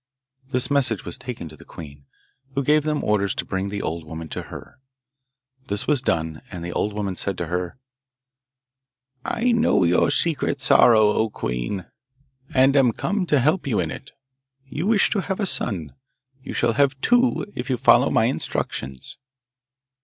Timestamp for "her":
4.49-4.79, 7.45-7.77